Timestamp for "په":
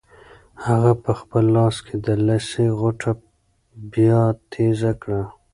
1.03-1.11